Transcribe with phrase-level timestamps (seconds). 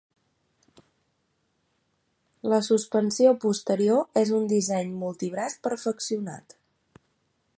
[2.53, 6.61] La suspensió posterior és un disseny multibraç perfeccionat.